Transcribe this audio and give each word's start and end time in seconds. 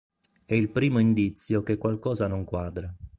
È 0.45 0.55
il 0.55 0.71
primo 0.71 0.97
indizio 0.97 1.61
che 1.61 1.77
qualcosa 1.77 2.25
non 2.25 2.43
quadra. 2.43 2.91